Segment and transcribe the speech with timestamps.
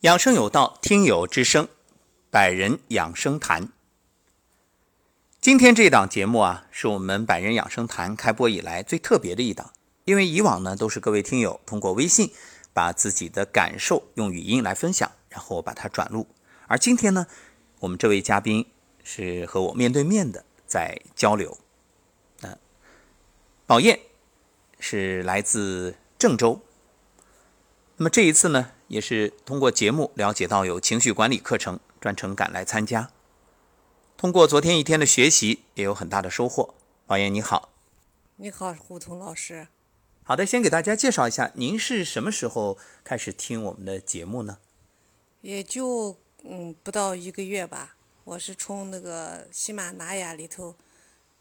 [0.00, 1.68] 养生有道，听友之声，
[2.30, 3.70] 百人养生谈。
[5.40, 9.72] 今天这档节目啊，是我们百人养生谈开播以来最特别的一档，
[10.04, 12.30] 因为以往呢都是各位听友通过微信
[12.74, 16.26] 把自己的感受用语音来分享，然后把它转录。
[16.66, 17.26] 而今天呢，
[17.80, 18.66] 我们这位嘉宾
[19.02, 21.56] 是和我面对面的在交流。
[22.42, 22.58] 嗯，
[23.64, 23.98] 宝燕
[24.78, 26.60] 是来自郑州。
[27.98, 33.10] 那么这一次呢，也是通过节目了解到有情绪管理课程，专程赶来参加。
[34.18, 36.74] 通过昨天一天的学习，也有很大的收获。
[37.06, 37.70] 王岩你好，
[38.36, 39.68] 你好，胡彤老师。
[40.22, 44.58] 好的，先给大家介绍一下，您是什么时候开始听我们的节目呢？
[45.40, 47.96] 也就嗯不到一个月吧。
[48.24, 50.76] 我是从那个喜马拉雅里头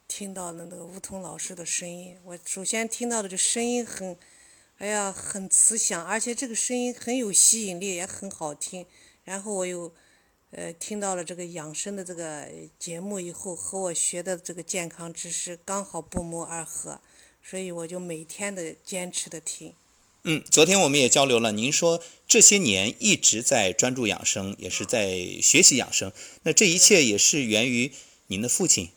[0.07, 2.17] 听到了那个吴桐老师的声音。
[2.23, 4.15] 我首先听到的这声音很。
[4.77, 8.85] 哎呀，很慈祥，而且这个声音很有吸引力，也很好听。
[9.23, 9.93] 然后我又，
[10.51, 16.99] 呃，听到了这个养生的这个节目以后，和我学的这个健康知识刚好不谋而合，
[17.41, 19.73] 所以我就每天的坚持的听。
[20.25, 26.11] 嗯，昨天我们也交流了，您说这些年一直在专注养生，也是在学习养生，
[26.43, 27.93] 那这一切也是源于
[28.27, 28.89] 您的父亲。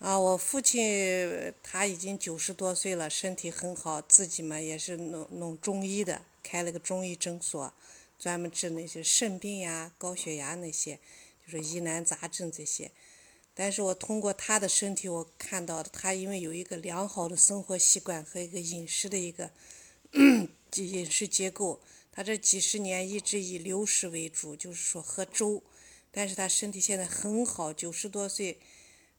[0.00, 7.74] 啊，我父亲他已经九十多岁了，身体很好，自己嘛也是弄弄中医的，开了个中医诊所，
[8.18, 10.98] 专门治那些肾病呀、高血压那些，
[11.44, 12.90] 就是疑难杂症这些。
[13.52, 19.50] 但是我通过他的身体，我看到他因为有一个良好的生活习惯和一个饮食的一个
[20.76, 21.78] 饮食结构，
[22.10, 25.62] 他这几十年一直以流食为主，就是说喝粥，
[26.10, 28.58] 但是他身体现在很好，九十多岁。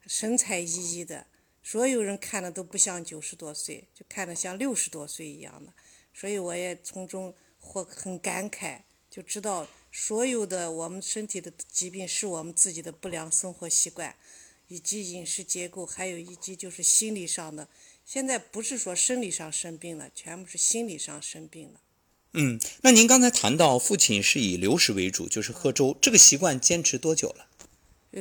[0.08, 1.28] 神采奕奕的，
[1.64, 5.74] 所有人看的都不像九十多岁，就看着像六十多岁一样的。
[6.14, 14.16] 所以我也从中或很感慨，就知道所有的我们身体的疾病是我们自己的不良生活习惯，
[14.68, 17.70] 以及饮食结构，还有以及就是心理上的。
[18.04, 21.80] 现在不是说生理上生病了，全部是心理上生病了。
[22.34, 27.48] 嗯，那您刚才谈到父亲是以流食为主，就是喝粥，这个习惯坚持多久了？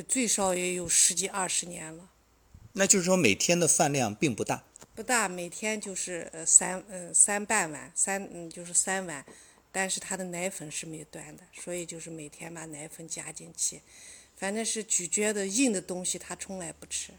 [0.07, 2.09] 最少也有十几二十年了，
[2.73, 4.63] 那就是说每天的饭量并不大，
[4.95, 9.25] 不大，每天就是呃三嗯三半碗，三嗯就是三碗，
[9.71, 13.81] 但是他的奶粉是没断的，所以就是每天把奶粉加进去，
[14.37, 17.11] 反正是咀嚼的硬的东西他从来不吃。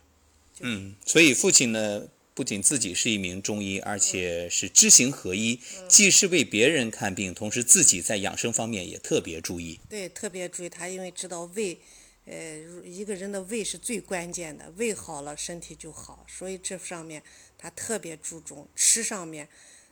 [0.60, 9.78] 嗯，所以父亲呢不仅自己是一名中医，而且是知行合一，既是为别人看病，同时自己在养生方面也特别注意。
[9.90, 11.78] 对，特别注意，他因为知道胃。
[12.24, 16.24] 呃，一个人的胃是最关键的，胃好了，身体就好。
[16.28, 17.22] 所以这上面
[17.58, 19.48] 他特别注重吃上面，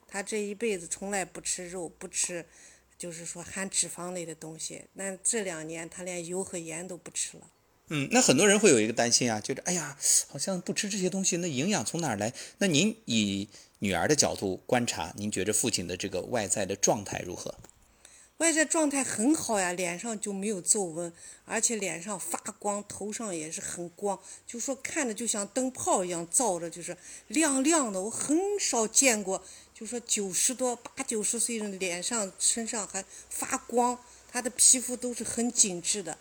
[0.07, 2.47] 他这一辈子从来不吃肉，不吃，
[2.97, 4.85] 就是说含脂肪类的东西。
[4.93, 7.51] 那这两年他连油和盐都不吃了。
[7.89, 9.99] 嗯，那很多人会有一个担心啊，觉得哎呀，
[10.29, 12.33] 好像不吃这些东西，那营养从哪儿来？
[12.59, 13.49] 那您以
[13.81, 17.53] 女儿的角度观察，您觉着父亲的这个外在的状态如何？
[18.41, 21.13] 外在状态很好呀，脸上就没有皱纹，
[21.45, 26.97] 而且脸上发光，头上也是很光，就说看着就像灯泡一样照着，就是
[27.29, 28.01] 亮亮的。
[28.01, 34.03] 我很少见过，就说九十多、八九十岁人脸上、身上还发光，
[34.33, 36.17] 他的皮肤都是很紧致的。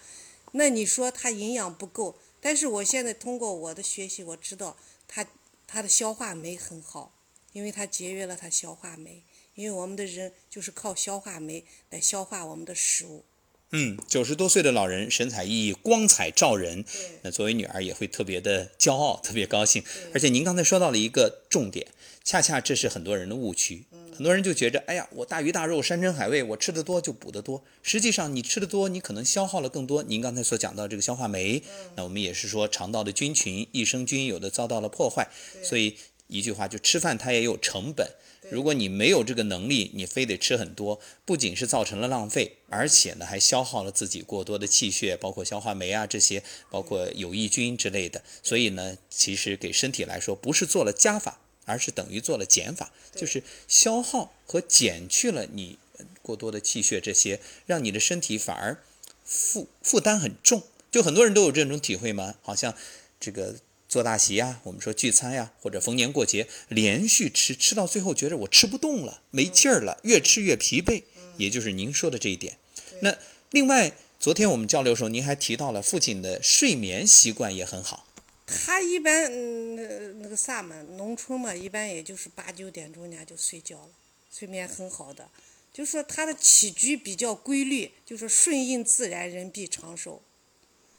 [0.51, 2.18] 那你说他营养不够？
[2.41, 4.75] 但是我现在通过我的学习，我知道
[5.07, 5.25] 他
[5.66, 7.13] 他的消化酶很好，
[7.53, 9.24] 因为他节约了他消化酶。
[9.59, 13.25] 因为我们的人就是靠消化酶来消化我们的食物。
[13.71, 16.85] 嗯，九十多岁的老人神采奕奕、光彩照人，
[17.23, 19.83] 那作为女儿也会特别的骄傲、特别高兴。
[20.13, 21.85] 而且您刚才说到了一个重点，
[22.23, 23.83] 恰恰这是很多人的误区。
[24.15, 27.61] 很多人就觉着，哎呀，我大鱼大肉、山珍海味，我吃的多就补得多。
[27.83, 30.01] 实际上，你吃的多，你可能消耗了更多。
[30.03, 31.61] 您刚才所讲到这个消化酶，
[31.97, 35.29] 那我们也是说肠道的菌群、益生菌有的遭到了破坏。
[35.61, 35.97] 所以
[36.27, 38.09] 一句话，就吃饭它也有成本。
[38.51, 48.24] 如果你没有这个能力，你非得吃很多，不仅是造成了浪费，而且呢还消耗了自己过多的气血，包括消化酶啊这些，包括有益菌之类的。
[48.41, 55.77] 所以呢，其实给身体来说不是做了加法，而是等于做了减法，就是消耗和减去了你
[56.21, 58.83] 过多的气血这些，让你的身体反而
[59.24, 60.63] 负负担很重。
[60.91, 62.35] 就很多人都有这种体会吗？
[62.41, 62.74] 好像
[63.19, 63.56] 这个。
[63.89, 71.01] 做大席呀，我们说聚餐呀，或者逢年过节连续吃，吃到最后觉得我吃不动了，没劲儿了，越吃越疲惫，
[71.38, 72.59] 也就是您说的这一点。
[73.01, 73.18] 那
[73.50, 78.06] 另外，昨天我们交流的时候，您还提到了父亲的睡眠习惯也很好。
[78.45, 83.89] 他一般嗯那个啥嘛，农村嘛，一般也就是八九点钟人家就睡觉了，
[84.31, 85.27] 睡眠很好的。
[85.74, 90.21] 就是说他的起居比较规律，就是顺应自然，人必长寿。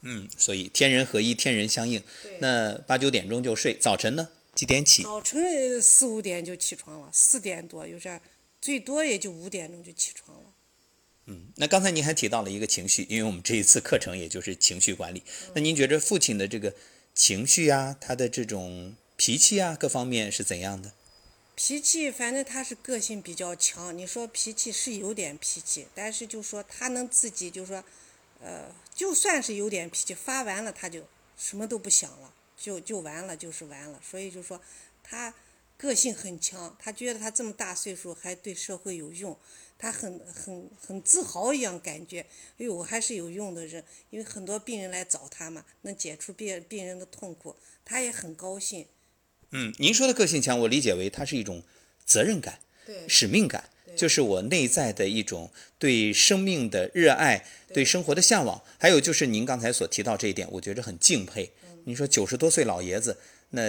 [0.02, 2.02] 嗯，所以天人合一，天人相应。
[2.38, 5.02] 那八九点钟就睡，早晨呢几点起？
[5.02, 8.20] 早晨四五点就起床了，四点多有时
[8.60, 10.44] 最多也就五点钟就起床了。
[11.26, 15.22] 嗯，那刚才您还提到了一个情绪，因为我们这一次课程也就是情绪管理。
[15.54, 16.74] 那您觉着父亲的这个
[17.14, 20.92] 情绪啊，他的这种脾气啊，各方面是怎样的？
[21.54, 23.96] 脾气，反正他是个性比较强。
[23.96, 27.84] 你说脾气是有点脾气，但是就说他能自己就说，
[28.42, 31.06] 呃，就算是有点脾气，发完了他就
[31.36, 34.00] 什么都不想了，就就完了，就是完了。
[34.02, 34.60] 所以就说
[35.02, 35.34] 他
[35.76, 39.36] 个性很强，他觉得他这么大岁数还对社会有用，
[39.78, 42.20] 他很很很自豪一样感觉。
[42.58, 48.86] 哎呦，我还是有用的人，因为很多病人来找他嘛，能解除病病人的痛苦，他也很高兴。
[49.52, 51.62] 嗯，您说的个性强，我理解为他是一种
[52.04, 52.60] 责任感、
[53.08, 58.62] 使命感，就是我内在的一种对生命的热爱、对生活的向往。
[58.78, 61.50] 还有就是您刚才所提到这一点，我觉着很敬佩。
[61.84, 63.16] 你说九十多岁老爷子，
[63.50, 63.62] 那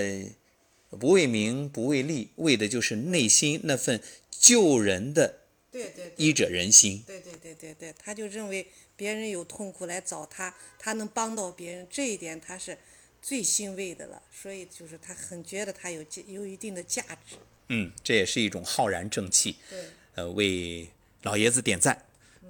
[1.00, 5.40] 不为名不为利，为的就是内心那份救人的
[5.72, 7.04] 对对医者仁心。
[7.08, 12.78] 对对对对对，他就认为别人有痛苦来找他，他能帮到别人，这一点他是。
[13.24, 17.36] 最欣慰的了，所以就是他很觉得他有有一定的价值。
[17.68, 19.58] 嗯，这也是一种浩然正气。
[19.70, 19.80] 对。
[20.16, 20.90] 呃，为
[21.24, 22.06] 老爷子点赞。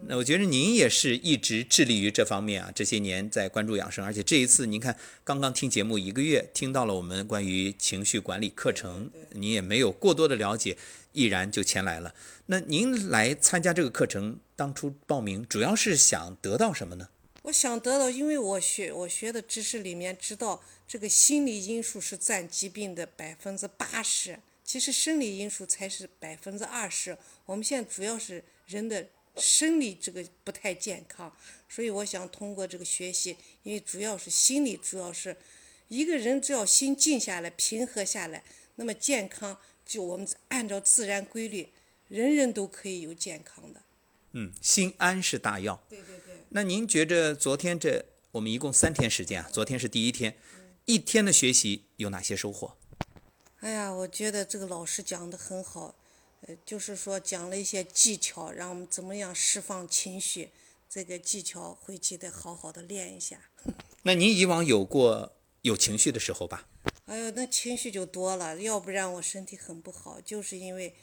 [0.07, 10.75] 那我觉得您也是一直致力于这方面啊，这些年在关注养生，而且这一次您看刚刚听节目一个月，听到了我们关于情绪管理课程，您也没有过多的了解，
[11.11, 12.15] 毅然就前来了。
[12.47, 17.09] 那您来参加这个课程，当初报名主要是想得到什么呢？
[17.43, 24.39] 我想得到，因为我学我学的知识里面知道，这个心理因素是占疾病的百分之八十，
[24.71, 27.17] 其实生理因素才是百分之二十。
[27.45, 31.35] 我们现在主要是人的生理这个不太健康，
[31.67, 35.35] 所以我想通过这个学习，因为主要是心理，主要是
[35.89, 38.45] 一个人只要心静下来、平和下来，
[38.75, 41.67] 那么健康就我们按照自然规律，
[42.07, 43.81] 人人都可以有健康的。
[44.31, 45.83] 嗯，心安是大药。
[45.89, 46.45] 对对对。
[46.51, 49.49] 那您觉着昨天这我们一共三天时间啊？
[49.51, 50.37] 昨天是第一天，
[50.85, 52.77] 一天的学习有哪些收获？
[53.61, 55.93] 哎呀，我觉得这个老师讲的很好，
[56.41, 60.49] 呃，就是说讲了一些技巧，让我们怎么样释放情绪，
[60.89, 63.39] 这个技巧回去得好好的练一下。
[64.01, 66.67] 那您以往有过有情绪的时候吧？
[67.05, 70.95] 哎呦，那情绪就多了，要不然我身体很不好，就是因为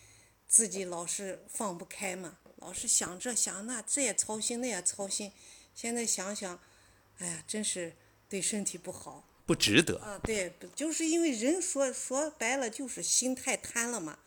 [0.49, 2.38] 自己老是放不开嘛。
[2.56, 5.31] 老是想这想那，这也操心，那也操心。
[5.76, 6.58] 现在想想，
[7.19, 7.94] 哎呀，真是
[8.28, 9.97] 对身体不好，不值得。
[10.00, 14.19] 啊，对，就是因为人说说白了就是心太贪了嘛，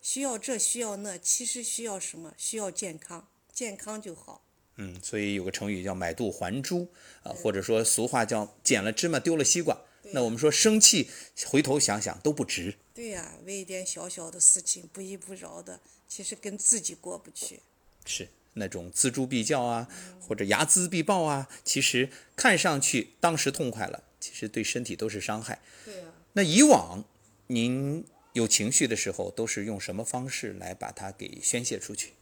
[0.00, 2.32] 需要这需要那，其实需要什么？
[2.38, 4.42] 需要健康，健康就好。
[4.76, 6.88] 嗯，所以有个成语叫买椟还珠
[7.22, 9.78] 啊，或者说俗话叫捡了芝麻丢了西瓜。
[10.12, 11.10] 那我们说生气，
[11.46, 12.74] 回头想想都不值。
[12.94, 15.78] 对呀，为一点小小的事情不依不饶的。
[16.08, 17.60] 其实跟自己过不去，
[18.06, 19.88] 是那种锱铢必较啊，
[20.20, 21.48] 或者睚眦必报啊。
[21.64, 25.60] 其实看上去当时痛快了，其实对身体都是伤害。
[25.84, 26.14] 对啊。
[26.32, 27.04] 那以往
[27.48, 32.14] 您有情绪的时候，都是用什么方式来把它给宣泄出去？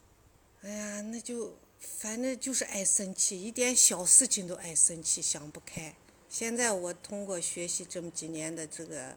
[0.62, 5.94] 哎呀，那就反正就是爱生气，一点小事情都爱生气，想不开。
[6.28, 9.16] 现在我通过学习这么几年的这个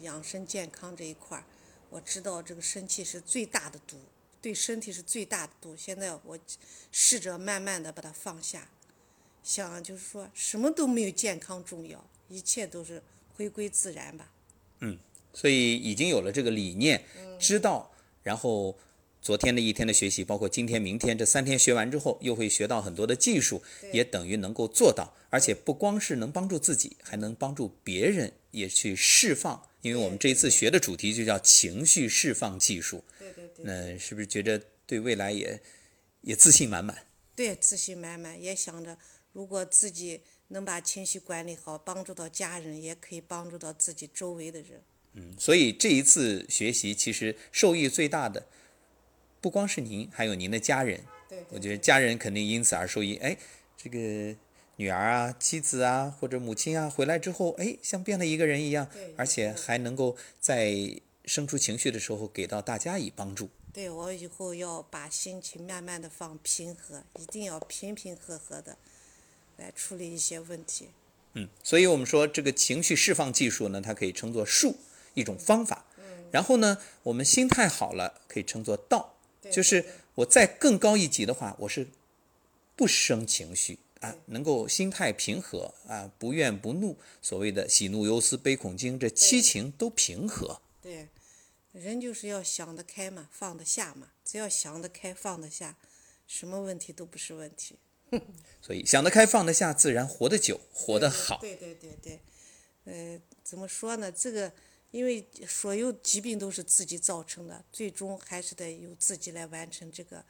[0.00, 1.44] 养生健康这一块儿。
[1.90, 3.96] 我知道这个生气是最大的毒，
[4.42, 5.74] 对身体是最大的毒。
[5.74, 6.38] 现在我
[6.92, 8.68] 试着慢慢的把它放下，
[9.48, 13.02] 想就是说什么都没有健康重要，一切都是
[13.34, 14.30] 回归自然吧。
[14.80, 14.98] 嗯，
[15.32, 17.02] 所以已经有了这个理念，
[17.38, 17.90] 知道，
[18.22, 18.78] 然后
[19.22, 29.66] 昨天的一天的学习，包括今天、明天这三天学完之后，又会学到很多的技术，也等于能够做到，而且不光是能帮助自己，还能帮助别人也去释放。
[29.80, 35.58] 因为我们这一次学的主题就叫情绪释放技术，对对对，那是不是觉着对未来也
[36.20, 37.06] 也自信满满？
[37.34, 38.98] 对，自信满满，也想着
[39.32, 44.82] 如果自己能把情绪管理好，帮助到家人，也可以帮助到自己周围的人。
[45.14, 48.46] 嗯，所以这一次学习其实受益最大的
[49.40, 51.04] 不光是您，还有您的家人。
[51.28, 53.16] 对，我觉得家人肯定因此而受益。
[53.16, 53.36] 哎，
[53.76, 54.36] 这个。
[54.80, 60.72] 女儿啊，妻子啊，或者母亲啊，回来之后，哎，像变了一个人一样，而且还能够在
[61.24, 63.50] 生出情绪的时候给到大家以帮助。
[63.72, 68.78] 对我以后要把心情慢慢的放平和，一定要平平和和的
[69.58, 70.88] 来处理一些问题。
[71.34, 74.76] 嗯，所以我们说这个情绪释放技术呢，它可以称作术，
[75.14, 75.84] 一种方法。
[75.98, 76.02] 嗯。
[76.32, 79.14] 然后呢，我们心态好了，可以称作道，
[79.52, 79.84] 就是。
[80.18, 81.86] 我再更高一级的话，我是
[82.74, 86.96] 不生情绪啊，能够心态平和啊，不怨不怒。
[87.22, 90.60] 所谓的喜怒忧思悲恐惊，这七情都平和。
[90.82, 91.06] 对，
[91.70, 94.08] 人就是要想得开嘛，放得下嘛。
[94.24, 95.76] 只要想得开，放得下，
[96.26, 97.76] 什么问题都不是问题。
[98.60, 101.38] 所以想得开，放得下，自然活得久，活得好。
[101.40, 102.20] 对对对对，
[102.84, 104.10] 呃，怎么说呢？
[104.12, 104.52] 这个。
[104.90, 110.24] 因为所有疾病都是自己造成的，最终还是得由自己来完成这个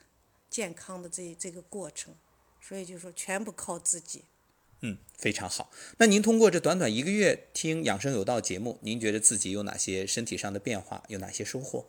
[0.50, 2.12] 健康的这这个过程，
[2.60, 4.24] 所以就说全部靠自己。
[4.80, 5.70] 嗯，非常好。
[5.98, 11.88] 那您通过这短短一个月听养生有道节目，您觉得自己有哪些身体上的变化，有哪些收获？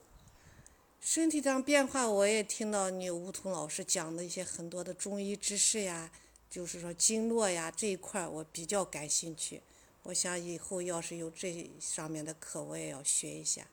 [1.01, 6.11] 身体上变化，我也听到你吴桐老师讲的一些很多的中医知识呀，
[6.49, 9.61] 就是说经络呀这一块，我比较感兴趣。
[10.03, 13.67] 我想以后要是有这上面的课，我也要学一下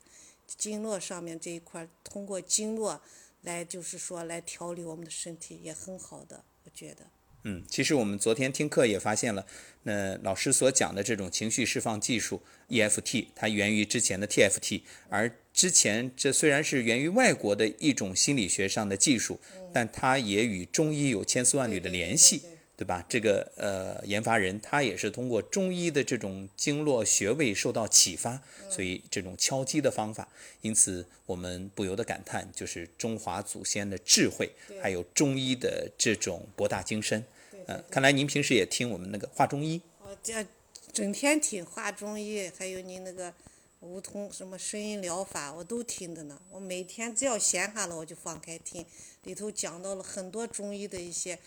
[0.47, 3.01] 经络上面这一块，通过经络
[3.43, 7.07] 来就是说来调理我们的身体也很好的，我觉得。
[7.49, 9.47] 嗯，其实我们昨天听课也发现了，
[9.85, 19.39] 那老师所讲的这种情绪释放技术 EFT，它源于之前的 TFT，而之前这虽然是源于外国的一种心理学上的技术，
[19.73, 22.43] 但它也与中医有千丝万缕的联系。
[22.79, 23.03] 对吧？
[23.09, 28.39] 这个呃，研发人他也是通过中医的这种经络穴位受到启发，
[28.69, 30.29] 所以这种敲击的方法，
[30.61, 34.51] 因此我们不由得感叹，就是中华祖先的智慧，
[34.83, 37.25] 还有中医的这种博大精深。
[37.67, 39.83] 嗯，看来您平时也听我们那个话中医。
[40.05, 40.47] 我这
[40.93, 43.35] 整天听话中医，还有您那个
[43.81, 46.41] 梧桐什么声音疗法，我都听的呢。
[46.51, 48.87] 我每天只要闲下了，我就放开听，
[49.25, 51.39] 里头讲到了很多中医的一些。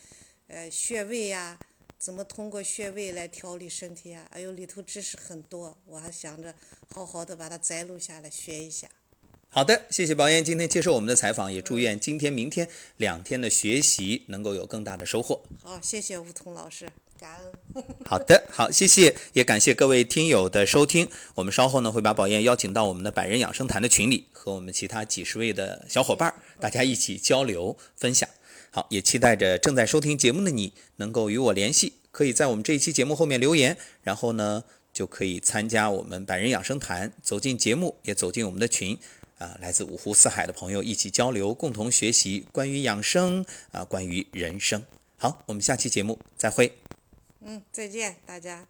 [0.47, 1.57] 呃，穴位呀，
[1.97, 4.27] 怎么通过穴位来调理身体呀？
[4.31, 6.53] 哎呦，里头知识很多，我还想着
[6.93, 8.89] 好好的把它摘录下来学一下。
[9.51, 15.41] 好的，谢谢宝燕今天接受我们的采访，也祝愿今天、明天两天的学习能够有更大的收获。
[15.63, 16.87] 好，谢谢吴桐老师，
[17.19, 17.31] 感
[17.73, 17.83] 恩。
[18.05, 21.09] 好的，好，谢谢，也感谢各位听友的收听。
[21.33, 28.29] 我们稍后呢会把宝燕邀请到我们的百人养生坛的群里，和我们其他几十位的小伙伴，大家一起交流分享。
[28.69, 34.63] 好，也期待着正在收听节目的你能够与我联系，可以在我们这一期节目后面留言，然后呢
[34.93, 38.95] 就可以参加我们百人养生坛，走进节目，也走进我们的群，
[39.39, 44.85] 啊，来自五湖四海的朋友一起交流，共同学习关于养生啊，关于人生。
[45.17, 46.77] 好，我们下期节目再会。
[47.41, 48.67] 嗯，再见，大家。